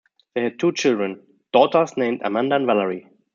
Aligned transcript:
They 0.33 0.45
had 0.45 0.57
two 0.59 0.71
children, 0.71 1.21
daughters 1.53 1.95
named 1.95 2.21
Amanda 2.23 2.55
and 2.55 2.65
Valerie. 2.65 3.05